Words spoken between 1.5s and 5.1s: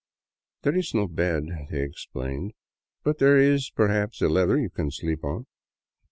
they explained," but there is perhaps a leather you can